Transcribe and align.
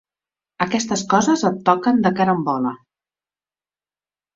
Aquestes 0.65 1.03
coses 1.11 1.45
et 1.51 1.61
toquen 1.71 2.03
de 2.09 2.15
carambola. 2.21 2.77